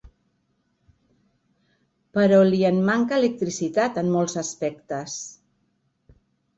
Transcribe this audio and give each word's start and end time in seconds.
Però 2.19 2.41
li 2.53 2.63
en 2.71 2.81
manca 2.89 3.21
electricitat 3.23 4.03
en 4.07 4.13
molts 4.19 4.39
aspectes. 4.47 5.23